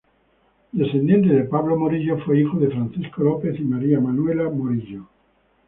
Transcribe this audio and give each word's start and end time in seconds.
Descendiente 0.73 1.29
de 1.29 1.43
Pablo 1.43 1.77
Morillo, 1.77 2.17
fue 2.25 2.39
hijo 2.39 2.57
de 2.57 2.71
Francisco 2.71 3.21
López 3.21 3.59
y 3.59 3.63
María 3.63 3.99
Manuela 3.99 4.49
Morillo. 4.49 5.05